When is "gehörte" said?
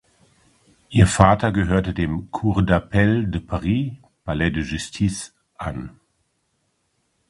1.51-1.93